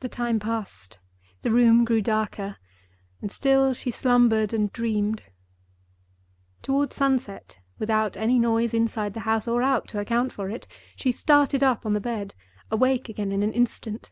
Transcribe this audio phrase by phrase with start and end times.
[0.00, 0.98] The time passed,
[1.40, 2.58] the room grew darker;
[3.22, 5.22] and still she slumbered and dreamed.
[6.60, 11.86] Toward sunset—without any noise inside the house or out to account for it—she started up
[11.86, 12.34] on the bed,
[12.70, 14.10] awake again in an instant.